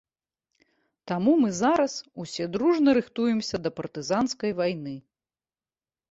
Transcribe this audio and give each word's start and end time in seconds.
Таму 1.09 1.33
мы 1.41 1.49
зараз 1.57 1.93
усе 2.23 2.47
дружна 2.55 2.95
рыхтуемся 2.99 3.55
да 3.65 3.69
партызанскай 3.81 4.51
вайны. 4.61 4.95